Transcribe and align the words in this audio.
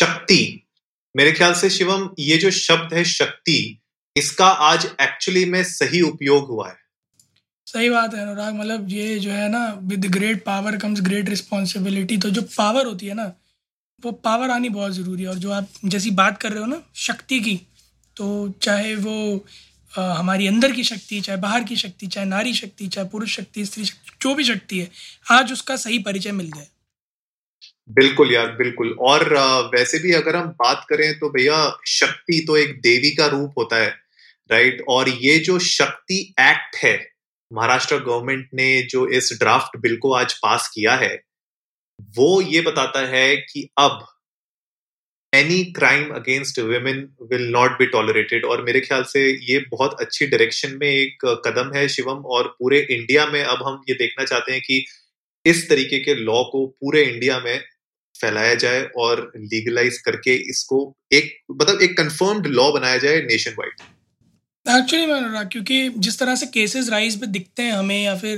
शक्ति। 0.00 0.42
मेरे 1.14 1.32
ख्याल 1.32 1.54
से 1.54 1.70
शिवम 1.70 2.08
ये 2.18 2.36
जो 2.38 2.50
शब्द 2.56 2.94
है 2.94 3.04
शक्ति 3.06 3.58
इसका 4.16 4.46
आज 4.66 4.84
एक्चुअली 5.00 5.44
में 5.46 5.62
सही 5.66 6.00
उपयोग 6.02 6.48
हुआ 6.48 6.68
है। 6.68 6.78
सही 7.66 7.88
बात 7.90 8.14
है 8.14 8.22
अनुराग 8.22 8.54
मतलब 8.54 8.88
ये 8.90 9.18
जो 9.18 9.30
है 9.30 9.48
ना 9.48 9.66
with 9.82 10.06
great 10.12 10.42
power 10.44 10.76
comes 10.76 11.00
great 11.00 11.28
responsibility 11.28 12.16
तो 12.18 12.30
जो 12.30 12.42
पावर 12.56 12.86
होती 12.86 13.06
है 13.06 13.14
ना 13.14 13.32
वो 14.02 14.12
पावर 14.24 14.50
आनी 14.50 14.68
बहुत 14.70 14.92
ज़रूरी 14.92 15.22
है। 15.22 15.28
और 15.28 15.38
जो 15.38 15.50
आप 15.52 15.68
जैसी 15.84 16.10
बात 16.18 16.38
कर 16.42 16.52
रहे 16.52 16.60
हो 16.60 16.66
ना 16.66 16.82
शक्ति 16.98 17.40
की 17.40 17.56
तो 18.16 18.26
चाहे 18.62 18.94
वो 18.96 19.14
आ, 19.94 20.12
हमारी 20.14 20.46
अंदर 20.46 20.72
की 20.72 20.84
शक्ति 20.84 21.20
चाहे 21.20 21.38
बाहर 21.40 21.64
की 21.64 21.76
शक्ति 21.76 22.06
चाहे 22.06 22.26
नारी 22.26 22.54
शक्ति 22.54 22.88
चाहे 22.88 23.08
पुरुष 23.08 23.36
शक्ति 23.36 23.64
स्त्री 23.66 23.84
शक्ति 23.84 24.16
जो 24.22 24.34
भी 24.34 24.44
शक्ति 24.44 24.78
है 24.80 24.90
आज 25.30 25.52
उसका 25.52 25.76
सही 25.76 25.98
परिचय 26.00 26.32
मिल 26.32 26.50
गया 26.54 26.64
बिल्कुल 27.90 28.32
यार, 28.32 28.46
बिल्कुल। 28.52 28.92
और 29.00 29.22
वैसे 29.74 29.98
भी 29.98 30.12
अगर 30.12 30.36
हम 30.36 30.48
बात 30.58 30.84
करें 30.90 31.18
तो 31.18 31.28
भैया 31.30 31.56
शक्ति 31.88 32.44
तो 32.46 32.56
एक 32.56 32.80
देवी 32.80 33.10
का 33.16 33.26
रूप 33.28 33.54
होता 33.58 33.76
है, 33.76 33.88
राइट? 34.50 34.82
और 34.88 35.08
ये 35.08 35.38
जो 35.40 35.58
शक्ति 35.60 36.18
एक्ट 36.40 36.76
है, 36.84 36.94
महाराष्ट्र 37.50 37.98
गवर्नमेंट 37.98 38.48
ने 38.54 38.70
जो 38.90 39.06
इस 39.10 39.32
ड्राफ्ट 39.40 39.76
बिल 39.80 39.96
को 39.96 40.12
आज 40.14 40.32
पास 40.42 40.70
किया 40.74 40.94
है, 40.94 41.14
वो 42.18 42.40
ये 42.42 42.60
बताता 42.60 43.00
है 43.08 43.36
कि 43.36 43.68
अब 43.78 44.06
any 45.32 45.62
crime 45.72 46.10
against 46.14 46.58
women 46.60 46.96
will 47.32 47.48
not 47.50 47.78
be 47.78 47.86
tolerated 47.86 48.44
और 48.44 48.62
मेरे 48.64 48.80
ख्याल 48.80 49.02
से 49.04 49.20
ये 49.50 49.58
बहुत 49.70 50.00
अच्छी 50.00 50.26
डायरेक्शन 50.26 50.76
में 50.80 50.86
एक 50.88 51.24
कदम 51.46 51.70
है 51.74 51.86
शिवम 51.88 52.24
और 52.36 52.48
पूरे 52.58 52.78
इंडिया 52.90 53.26
में 53.26 53.42
अब 53.42 53.62
हम 53.66 53.82
ये 53.88 53.94
देखना 53.94 54.24
चाहते 54.24 54.52
हैं 54.52 54.60
कि 54.60 54.84
इस 55.46 55.68
तरीके 55.68 55.98
के 55.98 56.14
लॉ 56.14 56.42
को 56.44 56.66
पूरे 56.66 57.02
इंडिया 57.02 57.38
में 57.40 57.60
फैलाया 58.20 58.54
जाए 58.54 58.82
और 58.98 59.30
लीगलाइज 59.36 59.98
करके 59.98 60.34
इसको 60.50 60.82
एक 61.12 61.32
मतलब 61.52 61.82
एक 61.82 61.96
कंफर्म्ड 61.98 62.46
लॉ 62.46 62.70
बनाया 62.72 62.98
जाए 62.98 63.20
नेशन 63.22 63.54
वाइड 63.58 63.82
एक्चुअली 64.66 65.06
मैं 65.06 65.46
क्योंकि 65.48 65.88
जिस 65.98 66.18
तरह 66.18 66.34
से 66.34 66.46
केसेस 66.46 66.88
राइज 66.90 67.20
पे 67.20 67.26
दिखते 67.26 67.62
हैं 67.62 67.72
हमें 67.72 68.02
या 68.02 68.16
फिर 68.16 68.36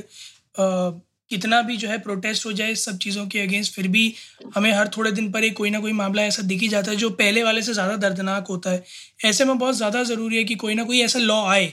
आ, 0.59 0.91
कितना 1.31 1.61
भी 1.63 1.77
जो 1.77 1.89
है 1.89 1.99
प्रोटेस्ट 1.99 2.47
हो 2.47 2.53
जाए 2.53 2.75
सब 2.75 2.99
चीज़ों 2.99 3.27
के 3.27 3.39
अगेंस्ट 3.41 3.75
फिर 3.75 3.89
भी 3.89 4.15
हमें 4.55 4.71
हर 4.73 4.89
थोड़े 4.97 5.13
दिन 5.13 5.31
पर 5.33 5.45
एक 5.45 5.57
कोई 5.57 5.71
ना 5.71 5.81
कोई 5.81 5.93
मामला 5.93 6.23
ऐसा 6.23 6.43
दिख 6.43 6.61
ही 6.61 6.69
जाता 6.69 6.91
है 6.91 6.97
जो 6.97 7.11
पहले 7.11 7.43
वाले 7.43 7.63
से 7.63 7.73
ज़्यादा 7.73 7.97
दर्दनाक 7.97 8.47
होता 8.47 8.71
है। 8.71 8.83
ऐसे 9.25 9.45
में 9.45 9.59
बहुत 9.59 9.77
ज़्यादा 9.77 10.03
ज़रूरी 10.03 10.37
है 10.37 10.45
कि 10.45 10.55
कोई 10.55 10.75
ना 10.75 10.85
कोई 10.85 11.01
ऐसा 11.01 11.19
लॉ 11.19 11.41
आए 11.47 11.73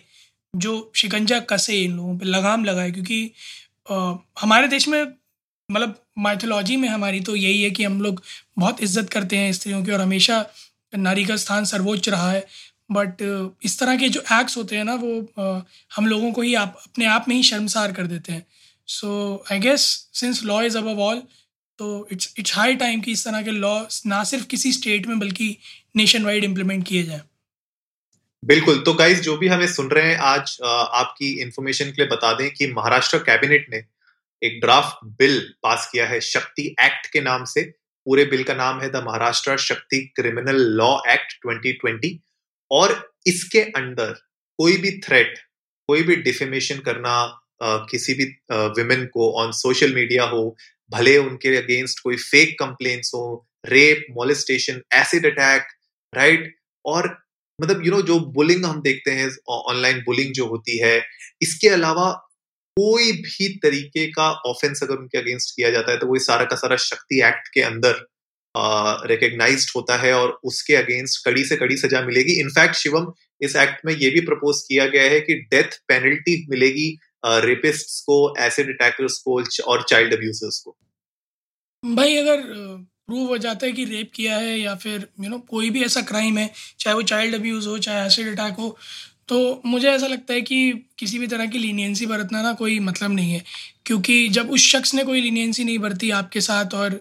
जो 0.54 0.92
शिकंजा 0.96 1.40
कसे 1.50 1.82
इन 1.84 1.96
लोगों 1.98 2.18
पर 2.18 2.26
लगाम 2.26 2.64
लगाए 2.66 2.92
क्योंकि 2.92 3.32
आ, 3.92 4.14
हमारे 4.42 4.68
देश 4.68 4.88
में 4.88 5.06
मतलब 5.70 5.96
माइथोलॉजी 6.20 6.76
में 6.78 6.88
हमारी 6.90 7.20
तो 7.22 7.36
यही 7.36 7.62
है 7.64 7.70
कि 7.70 7.84
हम 7.84 8.02
लोग 8.02 8.22
बहुत 8.58 8.82
इज़्ज़त 8.84 9.10
करते 9.10 9.38
हैं 9.38 9.52
स्त्रियों 9.54 9.84
की 9.84 9.92
और 9.92 10.02
हमेशा 10.02 10.46
नारी 10.94 11.26
का 11.26 11.36
स्थान 11.38 11.66
सर्वोच्च 11.66 12.10
रहा 12.10 12.32
है। 12.32 12.46
बट 12.92 13.22
इस 13.64 13.80
तरह 13.80 13.98
के 13.98 14.10
जो 14.10 14.22
एक्ट्स 14.34 14.58
होते 14.58 14.78
हैं 14.78 14.84
ना, 14.84 14.94
वो 14.96 15.66
हम 15.96 16.08
लोगों 16.08 16.32
को 16.32 16.42
ही 16.42 16.54
आप, 16.56 16.82
अपने 16.86 17.06
आप 17.08 17.26
में 17.30 17.36
ही 17.36 17.44
शर्मसार 17.44 17.92
कर 17.92 18.08
देते 18.08 18.34
हैं। 18.34 18.46
So 18.88 19.44
I 19.52 19.60
guess 19.60 19.82
since 20.14 20.44
law 20.44 20.62
is 20.62 20.78
above 20.78 21.00
all 21.00 21.22
तो 21.80 22.08
इट्स 22.12 22.34
इट्स 22.40 22.56
हाई 22.56 22.76
टाइम 22.76 23.02
कि 23.02 23.12
इस 23.12 23.26
तरह 23.26 23.42
के 23.42 23.52
लॉ 23.54 23.80
ना 24.08 24.24
सिर्फ़ 24.24 24.46
किसी 24.48 24.72
स्टेट 24.72 25.08
में, 25.08 25.20
बल्कि 25.20 25.58
नेशन 25.96 26.26
वाइड 26.26 26.44
इम्प्लीमेंट 26.44 26.86
किए 26.88 27.04
जाए। 27.04 27.22
बिल्कुल। 28.44 28.80
तो 28.80 28.94
गाइज़ 28.94 29.22
जो 29.22 29.38
भी 29.38 29.48
हमें 29.48 29.68
सुन 29.68 29.88
रहे 29.90 30.08
हैं, 30.08 30.18
आज 30.18 30.58
आपकी 30.62 31.30
इन्फॉर्मेशन 31.42 31.86
के 31.86 32.02
लिए 32.02 32.10
बता 32.10 32.34
दें 32.34 32.50
कि 32.50 32.68
महाराष्ट्र 32.74 33.18
कैबिनेट 33.20 33.68
ने 33.70 33.84
एक 34.44 34.60
ड्राफ्ट 34.62 35.06
बिल 35.06 35.40
पास 35.64 35.90
किया 35.92 36.06
है 36.08 36.20
शक्ति 36.20 36.76
एक्ट 36.82 37.12
के 37.14 37.22
नाम 37.22 37.44
से। 37.46 37.62
पूरे 38.08 38.26
बिल 38.26 38.44
का 38.44 38.54
नाम 38.54 38.82
है 38.82 38.90
द 38.90 38.96
महाराष्ट्र 38.96 39.58
शक्ति 39.58 40.00
क्रिमिनल 40.16 40.62
लॉ 40.78 41.00
एक्ट 41.10 41.34
2020 41.48 42.18
और 42.72 43.14
इसके 43.28 43.62
अंदर 43.62 44.14
कोई 44.58 44.78
भी 44.78 44.92
थ्रेट 45.00 45.38
कोई 45.88 46.04
भी 46.04 46.16
डिफेमेशन 46.16 46.80
करना 46.80 47.12
आ, 47.64 47.78
किसी 47.78 48.14
भी 48.14 48.24
विमेन 48.52 49.06
को 49.06 49.32
ऑन 49.42 49.52
सोशल 49.52 49.94
मीडिया 49.96 50.24
हो 50.24 50.58
भले 50.92 51.18
उनके 51.18 51.56
अगेंस्ट 51.58 52.00
कोई 52.00 52.16
फेक 52.16 52.56
कंप्लेन्स 52.60 53.12
हो 53.14 53.48
rape 53.66 54.06
molestation 54.12 54.82
acid 54.94 55.26
attack 55.26 55.68
right 56.14 56.56
और 56.86 57.18
मतलब 57.62 57.78
यू 57.78 57.84
you 57.84 57.92
नो 57.92 57.98
know, 57.98 58.08
जो 58.08 58.20
बुलिंग 58.20 58.66
हम 58.66 58.82
देखते 58.82 59.12
हैं 59.12 59.30
ऑनलाइन 59.50 60.00
बुलिंग 60.06 60.34
जो 60.34 60.46
होती 60.46 60.78
है 60.78 61.02
इसके 61.42 61.70
अलावा 61.70 62.29
कोई 62.80 63.12
भी 63.12 63.48
तरीके 63.58 64.06
का 64.12 64.30
ऑफेंस 64.48 64.84
अगर 64.84 64.96
उनके 64.96 65.18
अगेंस्ट 65.18 65.56
किया 65.56 65.70
जाता 65.72 65.92
है 65.92 65.98
तो 65.98 66.08
वो 66.08 66.20
सारा 66.20 66.46
का 66.46 66.56
सारा 66.56 66.76
शक्ति 66.84 67.22
एक्ट 67.26 67.48
के 67.54 67.62
अंदर 67.62 68.06
रिकग्नाइज 69.08 69.66
uh, 69.66 69.76
होता 69.76 69.98
है 69.98 70.14
और 70.14 70.30
उसके 70.44 70.76
अगेंस्ट 70.76 71.26
कड़ी 71.26 71.44
से 71.46 71.56
कड़ी 71.56 71.78
सजा 71.78 72.02
मिलेगी। 72.02 72.40
इनफैक्ट 72.40 72.76
शिवम 72.76 73.12
इस 73.42 73.56
एक्ट 73.56 73.86
में 73.86 73.94
ये 73.94 74.10
भी 74.10 74.22
प्रपोज 74.22 74.62
किया 74.68 74.86
गया 74.88 75.04
है 75.04 75.20
कि 75.22 75.34
डेथ 75.52 75.78
पेनल्टी 75.88 76.36
मिलेगी 76.50 76.88
रेपिस्ट 77.26 77.86
uh, 77.86 78.02
को 78.02 78.18
एसिड 78.40 78.70
अटैकर्स 78.70 79.18
को 79.28 79.42
और 79.72 79.86
चाइल्ड 79.90 80.14
अब्यूजर्स 80.14 80.60
को। 80.60 80.76
भाई 81.96 82.16
अगर 82.16 82.42
प्रूव 83.08 83.28
हो 83.28 83.38
जाता 83.38 83.66
है 83.66 83.72
कि 83.72 83.84
रेप 83.86 84.12
किया 84.16 84.38
है 84.38 84.60
या 84.60 84.76
फिर 84.76 84.94
यू 84.94 85.24
you 85.24 85.30
नो 85.30 85.36
know, 85.36 85.48
कोई 85.50 85.70
भी 85.70 85.84
ऐसा 85.84 86.02
क्राइम 86.02 86.38
है 86.38 86.50
चाहे 86.80 86.96
वो 86.96 87.02
चाइल्ड 87.02 87.36
अब्यूज 87.36 87.68
हो 87.68 87.78
चाहे 87.80 88.06
एसिड 88.06 88.28
अटैक 88.28 88.54
हो 88.54 88.78
तो 89.30 89.62
मुझे 89.66 89.88
ऐसा 89.90 90.08
लगता 90.08 90.34
है 90.34 90.42
कि 90.42 90.74
किसी 90.98 91.20
भी 91.20 91.28
तरह 91.28 91.46
की 91.46 91.58
लीनियंसी 91.58 92.06
बरतना 92.06 92.42
ना 92.42 92.54
कोई 92.54 92.80
मतलब 92.80 93.12
नहीं 93.12 93.32
है। 93.32 93.44
क्योंकि 93.86 94.28
जब 94.30 94.52
उस 94.52 94.68
शख्स 94.68 94.94
ने 94.94 95.04
कोई 95.04 95.22
लीनियंसी 95.22 95.64
नहीं 95.64 95.80
बरती 95.80 96.10
आपके 96.12 96.42
साथ 96.42 96.74
और 96.76 97.00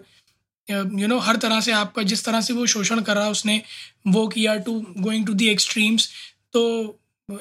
यू 0.67 1.07
नो 1.07 1.17
हर 1.19 1.35
तरह 1.35 1.61
से 1.61 1.71
आपका 1.71 2.03
जिस 2.03 2.23
तरह 2.25 2.41
से 2.41 2.53
वो 2.53 2.65
शोषण 2.65 3.01
कर 3.01 3.15
रहा 3.15 3.29
उसने 3.29 3.61
वो 4.07 4.27
किया 4.27 4.55
to 4.57 4.79
going 4.97 5.25
to 5.25 5.33
the 5.33 5.47
extremes 5.49 6.09
तो 6.53 6.61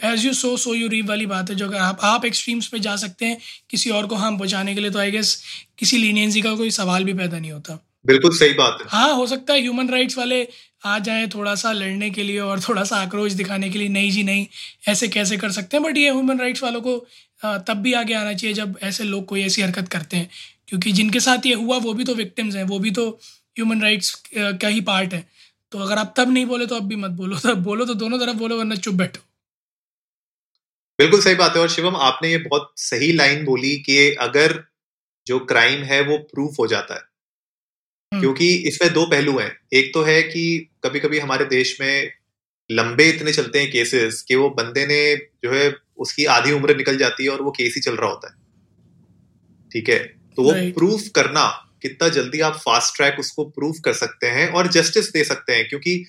as 0.04 0.25
you 0.26 0.32
so 0.34 0.56
so 0.56 0.75
you 0.75 0.88
रीव 0.88 1.09
वाली 1.09 1.26
बात 1.26 1.50
है। 1.50 1.56
जो 1.56 1.66
अगर 1.66 1.78
आप 1.78 1.99
आप 2.05 2.25
एक्सट्रीम्स 2.25 2.66
पे 2.66 2.78
जा 2.78 2.97
सकते 2.97 3.26
हैं 3.26 3.38
किसी 3.70 3.91
और 3.91 4.06
को 4.06 4.15
हार्म 4.15 4.38
पहुँचाने 4.38 4.75
के 4.75 4.81
लिए 4.81 4.91
तो 4.91 4.99
आई 4.99 5.10
गेस 5.10 5.43
किसी 5.78 5.99
लीनियंसी 5.99 6.43
का 6.43 6.55
कोई 6.55 6.70
सवाल 6.70 7.05
भी 7.05 7.15
पैदा 7.15 7.38
नहीं 7.38 7.53
होता। 7.53 7.78
बिल्कुल 8.06 8.37
सही 8.38 8.53
बात 8.55 8.78
है। 8.81 8.87
हाँ 8.91 9.15
हो 9.15 9.26
सकता 9.26 9.55
है 9.55 9.60
ह्यूमन 9.60 9.88
राइट्स 9.88 10.19
वाले 10.19 10.43
आ 10.84 10.99
जाए 10.99 11.27
थोड़ा 11.27 11.55
सा 11.55 11.72
लड़ने 11.72 12.11
के 12.11 12.22
लिए 12.22 12.39
और 12.41 12.61
थोड़ा 12.61 12.84
सा 12.84 12.97
आक्रोश 12.97 13.33
दिखाने 13.33 13.71
के 13.71 13.78
लिए, 13.78 13.89
नहीं 13.89 14.11
जी, 14.11 14.22
नहीं, 14.22 14.47
ऐसे 14.89 15.09
कैसे 15.09 15.37
कर 15.37 15.50
सकते 15.53 15.77
हैं? 15.77 15.84
बट 15.84 15.97
ये 15.97 16.11
ह्यूमन 16.11 16.39
राइट्स 16.41 16.62
वालों 16.62 16.81
को 16.81 16.99
तब 17.44 17.81
भी 17.83 17.93
आगे 17.93 18.15
आना 18.15 18.33
चाहिए 18.33 18.55
जब 18.55 18.78
ऐसे 18.83 19.05
लोग 19.05 19.25
कोई 19.27 19.43
ऐसी 19.43 19.62
हरकत 19.62 19.88
करते 19.88 20.17
हैं। 20.17 20.31
क्योंकि 20.69 20.93
जिनके 20.93 21.21
साथ 21.21 21.47
ये 21.47 21.55
हुआ, 21.55 21.77
वो 21.78 21.93
भी 21.94 22.05
तो 22.05 22.15
विक्टिम्स 22.15 22.56
हैं, 22.56 22.65
वो 22.65 22.78
भी 22.78 22.91
तो 22.91 23.09
ह्यूमन 23.59 23.83
राइट्स 23.83 24.22
का 24.37 24.69
ही 24.69 24.81
पार्ट 24.81 25.15
है। 25.15 25.28
तो 25.72 25.78
अगर 25.78 25.99
आप 25.99 26.15
तब 26.17 26.31
नहीं 26.31 26.47
बोले 26.47 26.67
तो 26.67 26.77
अब 26.77 26.88
भी 26.88 26.97
मत 26.97 27.11
बोलो। 27.11 27.38
तब 27.38 27.62
बोलो 27.62 27.84
तो 27.84 27.94
दोनों 27.94 28.19
तरफ़ 28.19 28.37
बोलो, 28.37 28.59
वरना 28.59 28.75
चुप 28.77 28.94
बैठो। 28.94 29.21
बिल्कुल 30.99 31.21
सही 31.21 31.34
बात 31.34 31.56
है 31.56 31.62
और 31.62 31.69
शिवम, 31.69 31.97
आपने 31.97 32.31
ये 32.31 32.38
बहुत 32.38 32.72
सही 32.77 33.12
लाइन 33.12 33.44
बोली 33.44 33.77
कि 33.78 34.15
अगर 34.21 34.62
जो 35.27 35.38
क्राइम 35.38 35.83
है, 35.83 36.00
वो 36.03 36.19
प्रूफ 36.19 36.59
हो 36.59 36.67
जाता 36.67 36.94
है। 36.94 37.02
क्योंकि 38.14 38.55
इसमें 38.55 38.93
दो 38.94 39.06
पहलू 39.06 39.38
हैं। 39.38 39.56
एक 39.72 39.93
तो 39.94 40.02
है 40.02 40.22
कि 40.22 40.70
कभी 40.84 41.00
कभी 41.00 41.19
हमारे 41.19 41.44
देश 41.44 41.81
में 41.81 42.12
लंबे 42.70 43.08
इतने 43.08 43.32
चलते 43.32 43.60
हैं 43.60 43.70
केसेस 43.72 44.22
कि 44.22 44.34
वो 44.34 44.49
बंदे 44.50 44.87
ने 44.87 45.16
जो 45.16 45.50
है 45.52 45.75
उसकी 45.99 46.25
आधी 46.25 46.52
उम्र 46.52 46.76
निकल 46.76 46.96
जाती 46.96 47.25
है 47.25 47.31
और 47.31 47.43
वो 47.43 47.50
केस 47.50 47.75
ही 47.75 47.81
चल 47.81 47.96
रहा 47.96 48.10
होता 48.10 48.28
है। 48.28 48.34
ठीक 49.72 49.88
है? 49.88 49.99
तो 50.37 50.43
वो 50.43 50.52
प्रूफ 50.52 51.08
करना 51.14 51.64
कितना 51.82 52.08
जल्दी 52.08 52.40
आप 52.40 52.56
फास्ट 52.56 52.96
ट्रैक 52.96 53.16
उसको 53.20 53.44
प्रूफ 53.44 53.76
कर 53.84 53.93
सकते 53.93 54.26
हैं 54.26 54.49
और 54.49 54.66
जस्टिस 54.66 55.12
दे 55.12 55.25
सकते 55.25 55.52
हैं। 55.52 55.69
क्योंकि 55.69 56.04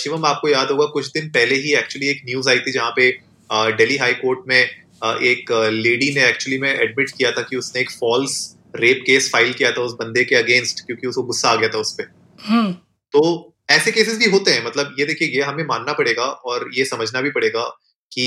शिवम 0.00 0.24
आपको 0.24 0.48
याद 0.48 0.70
होगा 0.70 0.86
कुछ 0.86 1.06
दिन 1.06 1.28
पहले 1.28 1.54
ही 1.54 1.74
एक्चुअली 1.74 2.08
एक 2.08 2.22
न्यूज़ 2.24 2.48
आई 2.48 2.58
थी 2.58 2.72
जहाँ 2.72 2.92
पे 2.96 3.10
दिल्ली 3.52 3.96
हाई 3.96 4.12
कोर्ट 4.12 4.38
में 4.48 4.60
एक 5.04 5.52
लेडी 5.72 6.14
ने 6.14 6.28
एक्चुअली 6.28 6.58
में 6.58 6.74
एडमिट 6.74 7.10
किया 7.10 7.30
था 7.30 7.42
कि 7.42 7.56
उसने 7.56 7.80
एक 7.80 7.90
फॉल्स 7.90 8.53
रेप 8.74 9.02
केस 9.06 9.30
फ़ाइल 9.32 9.52
किया 9.52 9.70
था 9.72 9.80
उस 9.80 9.92
बंदे 9.92 10.24
के 10.24 10.34
अगेंस्ट 10.34 10.84
क्योंकि 10.86 11.06
उसको 11.06 11.22
गुस्सा 11.22 11.48
आ 11.48 11.54
गया 11.56 11.68
था 11.68 11.78
उस 11.78 11.92
पर 11.92 12.10
हम्म। 12.38 12.72
तो 13.14 13.22
ऐसे 13.70 13.92
केसेस 13.92 14.18
भी 14.18 14.30
होते 14.30 14.50
हैं 14.50 14.64
मतलब 14.64 14.94
ये 14.98 15.06
देखिए 15.06 15.28
ये 15.28 15.42
हमें 15.42 15.64
मानना 15.64 15.92
पड़ेगा 15.92 16.24
और 16.46 16.68
ये 16.74 16.84
समझना 16.84 17.20
भी 17.20 17.30
पड़ेगा 17.30 17.68
कि 18.12 18.26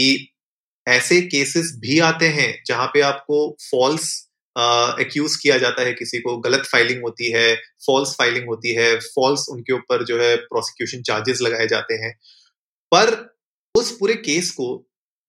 ऐसे 0.87 1.21
केसेस 1.23 1.75
भी 1.79 1.99
आते 2.03 2.27
हैं 2.29 2.53
जहाँ 2.67 2.87
पे 2.87 3.01
आपको 3.01 3.39
फॉल्स 3.61 4.15
एक्यूज 4.55 5.31
uh, 5.31 5.37
किया 5.41 5.57
जाता 5.57 5.81
है 5.81 5.93
किसी 5.93 6.19
को 6.19 6.37
गलत 6.37 6.63
फाइलिंग 6.65 7.01
होती 7.01 7.31
है 7.31 7.55
फॉल्स 7.85 8.13
फाइलिंग 8.17 8.47
होती 8.47 8.73
है 8.73 8.95
फॉल्स 8.99 9.45
उनके 9.49 9.73
ऊपर 9.73 10.03
जो 10.05 10.19
है 10.19 10.35
प्रोसिक्यूशन 10.45 11.01
चार्जेस 11.01 11.41
लगाए 11.41 11.67
जाते 11.67 11.93
हैं 11.95 12.13
पर 12.91 13.13
उस 13.75 13.91
पूरे 13.97 14.13
केस 14.21 14.51
को 14.51 14.67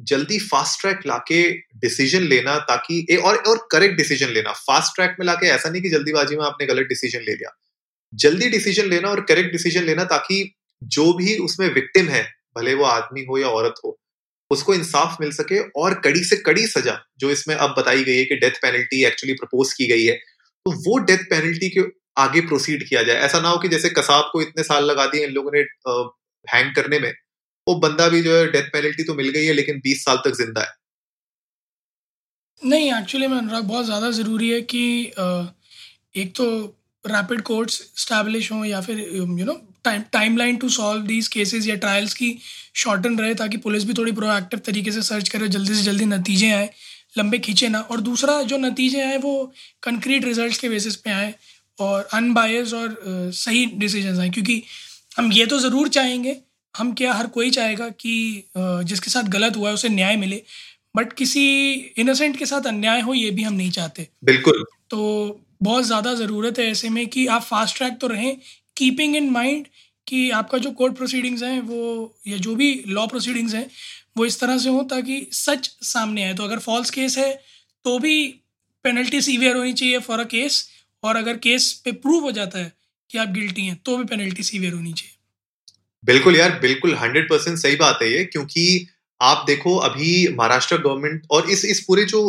जल्दी 0.01 0.39
फास्ट 0.41 0.81
ट्रैक 0.81 1.01
लाके 1.07 1.43
डिसीज़न 1.79 2.23
लेना 2.25 2.57
ताकि 2.65 3.07
ए, 3.11 3.17
और 3.17 3.37
और 3.39 3.67
करेक्ट 3.73 3.97
डिसीज़न 3.97 4.29
लेना। 4.31 4.53
फास्ट 4.61 4.95
ट्रैक 4.97 5.17
में 5.21 5.27
लाके 5.27 5.47
ऐसा 5.49 5.71
नहीं 5.71 5.83
कि 5.83 5.89
जल्दीबाजी 5.91 6.37
में 6.37 6.45
आपने 6.45 6.67
गलत 6.67 6.87
डिसीज़न 6.89 7.21
ले 7.21 7.33
लिया। 7.33 7.57
जल्दी 8.13 8.49
डिसीज़न 8.51 8.89
लेना 8.89 9.09
और 9.09 9.21
करेक्ट 9.21 9.53
डिसीज़न 9.53 9.85
लेना 9.85 10.05
ताकि 10.07 10.43
जो 10.83 11.13
भी 11.13 11.37
उसमें 11.41 11.69
विक्टिम 11.75 12.09
है 12.09 12.23
भले 12.59 12.75
वो 12.75 12.85
आदमी 12.87 13.25
हो 13.25 13.39
या 13.39 13.49
औरत 13.51 13.81
हो 13.85 13.99
उसको 14.51 14.75
इंसाफ 14.75 15.17
मिल 15.21 15.31
सके 15.33 15.59
और 15.79 15.95
कड़ी 16.01 16.23
से 16.25 16.37
कड़ी 16.43 16.67
सजा 16.67 16.99
जो 17.21 17.31
इसमें 17.31 17.55
अब 17.57 17.75
बताई 17.79 18.05
गई 18.05 18.17
है 18.17 18.25
कि 18.25 18.37
डेथ 18.37 18.61
पेनल्टी 18.63 19.05
एक्चुअली 19.05 19.35
प्रपोज 19.35 19.73
की 19.73 19.87
गई 19.87 20.05
है 20.05 20.15
तो 20.67 20.73
वो 20.83 20.99
डेथ 21.05 21.25
पेनल्टी 21.31 21.69
के 21.69 21.81
आगे 22.19 22.41
प्रोसीड 22.43 22.89
किया 22.89 23.03
जाए। 23.03 23.17
ऐसा 23.19 23.41
ना 23.41 23.49
हो 23.49 23.59
कि 23.59 23.69
जैसे 23.69 23.89
कसाब 23.91 24.31
को 24.33 24.43
इतने 24.43 24.63
साल 24.63 24.85
लगा 24.85 25.07
दिए 25.07 25.27
इन 25.27 25.33
लोगों 25.33 25.51
ने 25.55 25.61
हैंग 26.47 26.75
करने 26.75 26.99
में। 26.99 27.13
वो 27.69 27.75
बंदा 27.79 28.09
भी 28.09 28.23
जो 28.23 28.37
है 28.37 28.47
डेथ 28.53 28.69
पेनल्टी 28.73 29.05
तो 29.05 29.15
मिल 29.15 29.29
गई 29.29 29.45
है, 29.45 29.53
लेकिन 29.55 29.81
20 29.81 30.05
साल 30.05 30.17
तक 30.25 30.37
ज़िंदा 30.37 30.61
है। 30.61 30.77
नहीं 32.63 32.93
एक्चुअली 32.95 33.27
मैं 33.27 33.39
अनुराग, 33.39 33.65
बहुत 33.65 33.85
ज़्यादा 33.85 34.11
ज़रूरी 34.13 34.49
है 34.51 34.61
कि 34.63 34.85
एक 36.17 36.33
तो 36.37 36.47
रैपिड 37.05 37.41
कोर्ट्स 37.43 37.75
स्टैब्लिश 37.97 38.51
हों 38.53 38.65
या 38.65 38.81
फिर 38.81 38.99
you 38.99 39.45
know 39.45 39.61
time 39.85 40.03
timeline 40.13 40.57
to 40.57 40.69
solve 40.69 41.03
these 41.07 41.29
cases 41.29 41.67
या 41.67 41.75
ट्रायल्स 41.77 42.15
की 42.15 42.37
शॉर्टन 42.77 43.19
रहे 43.19 43.35
ताकि 43.35 43.57
पुलिस 43.59 43.85
भी 43.85 43.95
थोड़ी 43.95 44.13
प्रोएक्टिव 44.13 44.61
तरीके 44.67 44.93
से 44.93 45.03
सर्च 45.03 45.29
करे, 45.29 45.49
जल्दी 45.49 45.75
से 45.75 45.83
जल्दी 45.83 46.05
नतीजे 46.07 46.51
आए, 46.53 46.69
लंबे 47.19 47.39
खींचे 47.39 47.69
ना। 47.69 47.81
और 47.81 48.01
दूसरा 48.01 48.43
जो 48.45 48.57
नतीजे 48.59 49.03
आए, 49.03 49.17
वो 49.19 49.53
कंक्रीट 49.83 50.25
रिजल्ट्स 50.25 50.59
के 50.59 50.69
बेसिस 50.69 50.97
पे 50.97 51.11
आए 51.11 51.33
और 51.79 52.09
अनबायस 52.15 52.75
और 52.75 52.97
सही 53.35 53.65
डिसीज़न 53.77 54.21
आए। 54.21 54.29
क्योंकि 54.31 54.63
हम 55.19 55.33
ये 55.33 55.47
तो 55.47 55.59
ज़रूर 55.61 55.89
चाहेंगे 55.91 56.37
हम 56.75 56.93
क्या 56.95 57.13
हर 57.15 57.27
कोई 57.29 57.51
चाहेगा 57.51 57.89
कि 58.01 58.15
जिसके 58.57 59.11
साथ 59.11 59.29
गलत 59.31 59.57
हुआ 59.57 59.69
है 59.69 59.75
उसे 59.75 59.89
न्याय 59.91 60.17
मिले 60.17 60.43
बट 60.97 61.13
किसी 61.13 61.43
इनोसेंट 61.99 62.37
के 62.37 62.47
साथ 62.47 62.67
अन्याय 62.67 63.01
हो 63.01 63.15
ये 63.15 63.31
भी 63.31 63.43
हम 63.43 63.53
नहीं 63.55 63.71
चाहते। 63.71 64.07
बिल्कुल। 64.25 64.65
तो 64.91 65.41
बहुत 65.63 65.85
ज़्यादा 65.85 66.15
ज़रूरत 66.15 66.59
है 66.59 66.67
ऐसे 66.67 66.89
में 66.91 67.07
कि 67.09 67.27
आप 67.29 67.43
फास्ट 67.43 67.77
ट्रैक 67.77 67.99
तो 68.01 68.07
रहें 68.09 68.37
कीपिंग 68.77 69.17
इन 69.17 69.31
माइंड 69.31 69.67
कि 70.07 70.29
आपका 70.33 70.59
जो 70.59 70.71
कोर्ट 70.73 70.97
प्रोसीडिंग्स 70.97 71.43
हैं 71.43 71.61
वो 71.63 72.15
या 72.29 72.37
जो 72.39 72.55
भी 72.57 72.73
लॉ 72.89 73.07
प्रोसीडिंग्स 73.07 73.55
हैं 73.55 73.67
वो 74.19 74.25
इस 74.27 74.41
तरह 74.41 74.59
से 74.59 74.71
हो 74.71 74.83
ताकि 74.91 75.21
सच 75.35 75.71
सामने 75.85 76.25
आए। 76.25 76.35
तो 76.35 76.45
अगर 76.45 76.59
फॉल्स 76.61 76.91
केस 76.91 77.19
है 77.19 77.33
तो 77.85 77.99
भी 77.99 78.17
पेनल्टी 78.85 79.21
सीवियर 79.23 79.57
होनी 79.57 79.73
चाहिए 79.73 79.99
फॉर 80.01 80.21
अ 80.21 80.25
केस 80.27 80.65
और 81.03 81.17
अगर 81.17 81.37
केस 81.39 81.73
पे 81.85 81.93
प्रूव 81.99 82.23
हो 82.25 82.33
जाता 82.33 82.59
है 82.59 82.73
कि 83.11 83.19
आप 83.19 83.29
गिल्टी 83.31 83.67
हैं 83.67 83.77
तो 83.85 83.97
भी 83.97 84.05
पेनल्टी 84.07 84.43
सीवियर 84.43 84.73
होनी 84.75 84.93
चाहिए। 84.93 85.17
बिल्कुल 86.05 86.37
यार, 86.37 86.59
बिल्कुल 86.61 86.95
हंड्रेड 86.95 87.29
परसेंट 87.29 87.59
सही 87.59 87.77
बात 87.77 87.99
है 88.03 88.11
ये, 88.13 88.25
क्योंकि 88.25 88.87
आप 89.21 89.45
देखो 89.47 89.77
अभी 89.79 90.29
महाराष्ट्र 90.29 90.77
गवर्नमेंट 90.79 91.23
और 91.31 91.51
इस 91.51 91.65
इस 91.65 91.81
पूरे 91.81 92.05
जो 92.05 92.21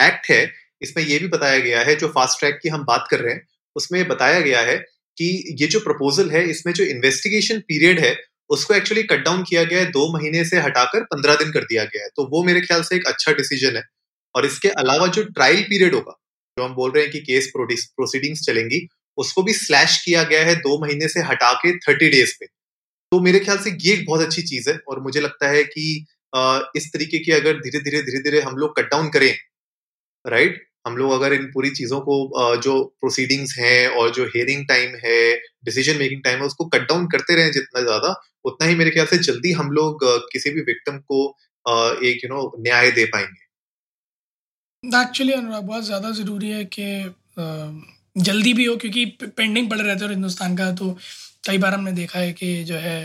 एक्ट 0.00 0.30
है, 0.30 0.52
इसमें 0.82 1.04
यह 1.04 1.18
भी 1.18 1.28
बताया 1.28 1.58
गया 1.58 1.80
है, 1.80 1.94
जो 1.96 2.08
फास्ट 2.08 2.38
ट्रैक 2.38 2.58
की 2.62 2.68
हम 2.68 2.84
बात 2.84 3.06
कर 3.10 3.20
रहे 3.20 3.34
हैं, 3.34 3.46
उसमें 3.76 4.06
बताया 4.08 4.40
गया 4.40 4.60
है 4.60 4.76
कि 5.18 5.56
ये 5.60 5.66
जो 5.66 5.80
प्रपोजल 5.80 6.30
है, 6.30 6.44
इसमें 6.50 6.72
जो 6.74 6.84
इन्वेस्टिगेशन 6.84 7.58
पीरियड 7.58 8.00
है, 8.00 8.16
उसको 8.50 8.74
एक्चुअली 8.74 9.02
कट 9.02 9.24
डाउन 9.24 9.42
किया 9.42 9.62
गया 9.64 9.78
है, 9.78 9.86
दो 9.86 10.12
महीने 10.12 10.44
से 10.44 10.60
हटाकर 10.60 11.02
पंद्रह 11.04 11.34
दिन 11.34 11.52
कर 11.52 11.64
दिया 11.64 11.84
गया 11.84 12.02
है। 12.02 12.08
तो 12.16 12.28
वो 12.30 12.42
मेरे 12.44 12.60
ख्याल 12.60 12.82
से 12.82 12.96
एक 12.96 13.06
अच्छा 13.06 13.32
डिसीज़न 13.32 13.76
है। 13.76 13.82
और 14.34 14.46
इसके 14.46 14.68
अलावा 14.68 15.06
जो 15.06 15.22
ट्रायल 15.24 15.62
पीरियड 15.62 15.94
होगा, 15.94 16.18
जो 16.56 16.64
हम 16.64 16.74
बोल 16.74 16.90
रहे 16.90 17.02
हैं 17.02 17.12
कि 17.12 17.20
केस 17.20 17.50
प्रोसीडिंग्स 17.56 18.40
चलेंगी, 18.46 18.86
उसको 19.18 19.42
भी 19.42 19.52
स्लैश 19.52 20.00
किया 20.04 20.22
गया 20.22 20.44
है 20.44 20.54
दो 20.56 20.78
महीने 20.84 21.08
से 21.08 21.20
हटा 21.22 21.52
के 21.54 21.76
थर्टी 21.78 22.08
डेज़ 22.10 22.34
पे। 22.40 22.46
तो 23.12 23.20
मेरे 23.20 23.38
ख्याल 23.40 23.58
से 23.58 23.70
ये 23.80 23.92
एक 23.92 24.04
बहुत 24.06 24.20
अच्छी 24.20 24.42
चीज़ 24.42 24.68
है 24.70 24.76
और 24.88 25.00
मुझे 25.02 25.20
लगता 25.20 25.48
है 25.48 25.64
कि 25.66 25.82
इस 26.76 26.90
तरीके 26.92 27.18
की 27.18 27.32
अगर 27.32 27.58
धीरे 27.60 27.80
धीरे 27.80 28.02
धीरे 28.02 28.22
धीरे 28.22 28.40
हम 28.42 28.56
लोग 28.56 28.76
कट 28.76 28.90
डाउन 28.90 29.08
करें 29.10 29.32
राइट 30.24 30.62
हम 30.86 30.96
लोग 30.96 31.12
अगर 31.12 31.32
इन 31.32 31.44
पूरी 31.52 31.70
चीज़ों 31.72 32.00
को 32.00 32.16
जो 32.62 32.72
प्रोसीडिंग्स 33.00 33.54
हैं 33.58 33.86
और 33.90 34.10
जो 34.14 34.24
हेयरिंग 34.26 34.66
टाइम 34.68 34.96
है 35.04 35.18
डिसीज़न 35.64 35.96
मेकिंग 35.98 36.22
टाइम 36.24 36.38
है, 36.38 36.46
उसको 36.46 36.64
कट 36.66 36.88
डाउन 36.88 37.06
करते 37.08 37.36
रहे 37.36 37.50
जितना 37.52 37.82
ज़्यादा, 37.82 38.14
उतना 38.44 38.68
ही 38.68 38.74
मेरे 38.74 38.90
ख्याल 38.90 39.06
से 39.06 39.18
जल्दी 39.20 39.52
हम 39.52 39.70
लोग 39.72 40.04
किसी 40.32 40.50
भी 40.50 40.60
विक्टिम 40.62 40.98
को 41.02 41.20
एक 42.04 42.24
यू 42.24 42.30
नो 42.30 42.52
न्याय 42.58 42.90
दे 42.90 43.04
पाएँगे। 43.06 43.42
एक्चुअली 45.02 45.32
अनुराग 45.32 45.62
बहुत 45.64 45.84
ज़्यादा 45.84 46.10
ज़रूरी 46.12 46.50
है 46.50 46.64
कि 46.78 47.14
जल्दी 48.20 48.52
भी 48.54 48.64
हो 48.64 48.76
क्योंकि 48.76 49.04
पेंडिंग 49.36 49.70
पड़ 49.70 49.78
रहे 49.78 49.96
थे 49.96 50.04
और 50.04 50.10
हिंदुस्तान 50.10 50.56
का 50.56 50.70
तो 50.74 50.96
कई 51.44 51.58
बार 51.58 51.74
हमने 51.74 51.92
देखा 51.92 52.18
है 52.18 52.32
कि 52.32 52.62
जो 52.64 52.76
है 52.76 53.04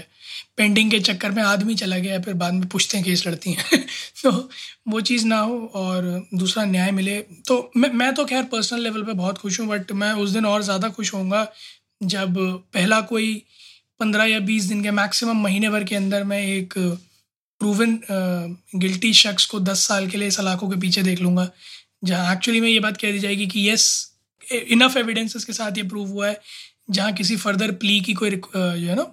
पेंटिंग 0.58 0.92
के 0.92 1.00
चक्कर 1.00 1.32
में 1.32 1.42
आदमी 1.44 1.76
चला 1.76 1.98
गया, 1.98 2.20
फिर 2.22 2.34
बाद 2.34 2.54
में 2.54 2.68
पूछते 2.70 2.98
हैं 2.98 3.06
केस 3.06 3.26
लड़ती 3.28 3.52
हैं। 3.54 3.80
तो 4.24 4.32
वो 4.88 5.02
चीज़ 5.02 5.26
ना 5.28 5.40
हो 5.40 5.60
और 5.76 6.04
दूसरा 6.34 6.64
न्याय 6.66 6.92
मिले। 6.92 7.20
तो 7.48 7.72
मैं 7.78 7.90
मैं 7.94 8.14
तो 8.16 8.26
खैर 8.26 8.44
पर्सनल 8.52 8.82
लेवल 8.82 9.04
पे 9.04 9.14
बहुत 9.14 9.38
खुश 9.38 9.60
हूँ 9.60 9.68
बट 9.68 9.92
मैं 9.94 10.12
उस 10.16 10.30
दिन 10.30 10.46
और 10.46 10.64
ज़्यादा 10.64 10.90
खुश 10.90 11.14
होऊँगा 11.14 11.48
जब 12.06 12.38
पहला 12.74 13.02
कोई 13.04 13.34
पंद्रह 14.00 14.26
या 14.26 14.40
बीस 14.42 14.64
दिन 14.64 14.84
के 14.84 14.92
मैक्सिमम 14.92 15.42
महीने 15.44 15.70
भर 15.70 15.84
के 15.84 15.96
अंदर 15.96 16.24
मैं 16.24 16.42
एक 16.48 16.74
प्रूवन 17.62 18.00
गिल्टी 18.76 19.14
शख्स 19.14 19.46
को 19.46 19.60
दस 19.62 19.88
साल 19.88 20.08
के 20.08 20.18
लिए 20.18 20.32
सलाखों 20.32 20.70
के 20.70 20.80
पीछे 20.80 21.02
देख 21.04 21.22
लूँगा, 21.22 21.50
जहाँ 22.04 22.34
एक्चुअली 22.34 22.62
में 22.62 22.70
ये 22.70 22.80
बात 22.80 22.98
कह 22.98 23.12
दी 23.12 23.20
जाएगी 23.20 23.48
कि 23.48 23.60
येस 23.62 23.88
इनफ 24.44 24.96
एविडेंसेस 24.98 25.46
के 25.46 25.54
साथ 25.54 25.78
ये 25.78 25.84
प्रूव 25.84 26.08
हुआ 26.10 26.28
है 26.28 26.40
जहाँ 26.90 27.12
किसी 27.14 27.36
फर्दर 27.38 27.72
प्ली 27.74 28.00
की 28.02 28.14
कोई 28.14 28.30
जो 28.32 28.88
है 28.88 28.96
ना 28.96 29.06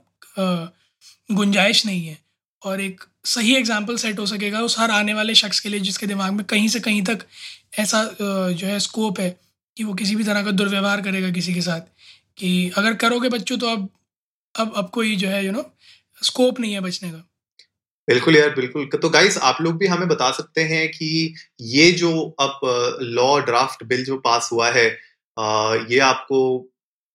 गुंजाइश 1.30 1.84
नहीं 1.86 2.06
है। 2.06 2.18
और 2.62 2.80
एक 2.80 3.00
सही 3.26 3.54
एग्ज़ाम्पल 3.56 3.96
सेट 3.96 4.18
हो 4.18 4.26
सकेगा 4.26 4.60
उस 4.60 4.78
हर 4.78 4.90
आने 4.90 5.14
वाले 5.14 5.34
शख्स 5.34 5.60
के 5.60 5.68
लिए 5.68 5.80
जिसके 5.80 6.06
दिमाग 6.06 6.32
में 6.32 6.44
कहीं 6.46 6.68
से 6.68 6.80
कहीं 6.80 7.02
तक 7.04 7.24
ऐसा 7.78 8.02
जो 8.20 8.66
है 8.66 8.78
स्कोप 8.80 9.20
है 9.20 9.28
कि 9.76 9.84
वो 9.84 9.94
किसी 9.94 10.16
भी 10.16 10.24
तरह 10.24 10.44
का 10.44 10.50
दुर्व्यवहार 10.52 11.00
करेगा 11.00 11.30
किसी 11.30 11.54
के 11.54 11.60
साथ। 11.62 11.80
कि 12.38 12.70
अगर 12.78 12.94
करोगे 12.96 13.28
बच्चों 13.28 13.56
तो 13.58 13.68
अब 13.68 13.88
अब 14.54 14.72
अब 14.76 14.90
कोई 14.90 15.14
जो 15.16 15.28
है 15.28 15.44
यू 15.46 15.52
नो 15.52 15.64
स्कोप 16.22 16.60
नहीं 16.60 16.72
है 16.72 16.80
बचने 16.80 17.10
का। 17.10 17.22
बिल्कुल 18.08 18.36
यार, 18.36 18.50
बिल्कुल। 18.50 18.88
तो 18.94 19.08
गाइस 19.10 19.38
आप 19.40 19.58
लोग 19.60 19.76
भी 19.78 19.86
हमें 19.86 20.08
बता 20.08 20.30
सकते 20.32 20.62
हैं 20.64 20.88
कि 20.88 21.34
ये 21.62 21.90
जो 21.92 22.10
अब 22.40 22.60
लॉ 23.02 23.38
ड्राफ्ट 23.42 23.84
बिल 23.84 24.04
जो 24.04 24.16
पास 24.20 24.48
हुआ 24.52 24.70
है 24.70 24.86
ये 25.92 25.98
आपको 26.00 26.38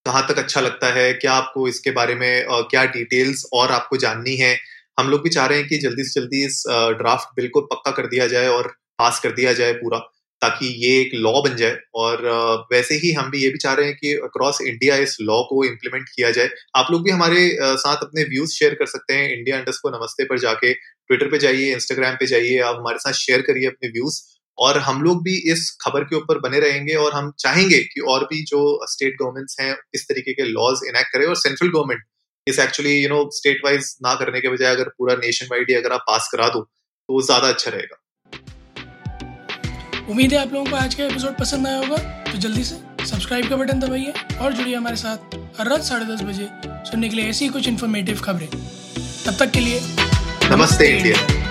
कहाँ 0.06 0.25
तक 0.27 0.38
अच्छा 0.39 0.62
लगता 0.62 0.88
है? 0.93 1.12
क्या 1.13 1.34
आपको 1.34 1.67
इसके 1.67 1.91
बारे 1.91 2.15
में 2.15 2.46
क्या 2.72 2.84
डिटेल्स 2.88 3.46
और 3.53 3.72
आपको 3.72 3.98
जाननी 3.98 4.36
है? 4.36 4.55
हम 4.98 5.10
लोग 5.10 5.24
भी 5.24 5.29
चाह 5.29 5.46
रहे 5.48 5.58
हैं 5.60 5.67
कि 5.67 5.77
जल्दी 5.79 6.03
से 6.03 6.20
जल्दी 6.20 6.46
इस 6.46 6.63
ड्राफ्ट 6.98 7.36
बिल 7.36 7.48
को 7.50 7.62
पक्का 7.63 7.91
कर 7.91 8.08
दिया 8.08 8.27
जाए 8.27 8.48
और 8.50 8.67
पास 9.00 9.20
कर 9.20 9.31
दिया 9.31 9.53
जाए 9.53 9.74
पूरा, 9.74 9.98
ताकि 10.41 10.67
ये 10.86 11.00
एक 11.01 11.12
लॉ 11.15 11.31
बन 11.43 11.55
जाए। 11.58 11.77
और 11.96 12.25
वैसे 12.72 12.96
ही 12.96 13.12
हम 13.13 13.29
भी 13.31 13.43
ये 13.43 13.50
भी 13.50 13.58
चाह 13.58 13.74
रहे 13.74 13.86
हैं 13.86 13.96
कि 13.96 14.13
अक्रॉस 14.24 14.62
इंडिया 14.63 14.96
इस 14.98 15.15
लॉ 15.22 15.41
को 15.50 15.63
इम्प्लीमेंट 15.65 16.10
किया 16.10 16.31
जाए। 16.31 16.50
आप 16.75 16.88
लोग 16.91 17.03
भी 17.03 17.12
हमारे 17.12 17.50
साथ 17.62 18.03
अपने 18.03 18.24
व्यूज़ 18.25 18.51
शेयर 18.53 18.74
कर 18.74 18.86
सकते 18.88 19.13
हैं। 19.13 19.29
इंडिया 19.29 19.58
अंडर 19.58 19.89
नमस्ते 19.91 20.24
पर 20.25 20.39
जाके 20.39 20.74
ट्विटर 20.74 21.29
पे 21.31 21.38
जाइए 21.39 21.74
इंस्टाग्राम 21.74 22.15
पे 22.15 22.25
जाइए। 22.27 22.60
आप 22.62 22.75
हमारे 22.75 22.98
साथ 23.00 23.13
शेयर 23.15 23.41
करिए 23.43 23.67
अपने 23.67 23.89
व्यूज़ 23.89 24.22
और 24.62 24.77
हम 24.80 25.01
लोग 25.01 25.24
भी 25.24 25.36
इस 25.51 25.70
खबर 25.82 26.03
के 26.03 26.15
ऊपर 26.15 26.39
बने 26.39 26.60
रहेंगे 26.60 26.96
और 26.96 27.13
हम 27.13 27.32
चाहेंगे 27.39 27.80
कि 27.84 28.01
और 28.10 28.24
भी 28.25 28.41
जो 28.46 28.60
स्टेट 28.89 29.15
गवर्नमेंट्स 29.22 29.60
हैं 29.60 29.75
इस 29.96 30.08
तरीके 30.10 30.34
के 30.34 30.44
लॉज 30.48 30.82
इनेक्ट 30.88 31.13
करें 31.13 31.25
और 31.25 31.36
सेंट्रल 31.38 31.70
गवर्नमेंट 31.70 32.03
इस 32.48 32.60
actually 32.60 32.94
you 32.94 33.10
know 33.10 33.30
state 33.34 33.62
wise 33.65 33.96
ना 34.03 34.13
करने 34.15 34.41
के 34.41 34.50
बजाय 34.50 34.75
अगर 34.75 34.89
पूरा 34.98 35.15
नेशन 35.15 35.48
वाइड 35.51 35.70
ही 35.70 35.75
अगर 35.75 35.94
आप 35.94 36.06
पास 36.08 36.30
करा 36.32 36.48
दो 36.50 36.62
तो 36.62 37.13
वो 37.13 37.22
ज़्यादा 37.22 37.48
अच्छा 37.48 37.72
रहेगा। 37.72 37.98
उम्मीद 40.10 40.34
है 40.34 40.39
आप 40.39 40.53
लोगों 40.53 40.65
को 40.65 40.75
आज 40.77 40.96
का 40.96 41.03
एपिसोड 41.06 41.38
पसंद 41.38 41.68
आया 41.68 41.77
होगा 41.77 41.98
तो 42.32 42.38
जल्दी 42.38 42.63
से 42.63 42.75
सब्सक्राइब 43.06 43.50
का 43.50 43.56
बटन 43.56 43.80
दबाइए 43.80 44.13
और 44.41 44.53
जुड़िए 44.53 44.75
हमारे 44.75 44.96
साथ 44.98 45.36
हर 45.60 45.70
रात 45.70 45.84
साढ़े 45.84 46.06
दस 46.06 46.22
बजे 46.24 46.50
सुनने 46.89 47.10
के 47.10 47.15
लिए 47.15 47.30
ऐसी 47.30 47.48
कुछ 47.50 47.68
इन्फॉर्मेटिव 47.68 48.22
खबरें। 48.22 48.48
तब 48.48 49.36
तक 49.39 49.51
के 49.51 49.60
लिए 49.60 49.80
नमस्ते 50.51 50.88
इंडिया 50.98 51.50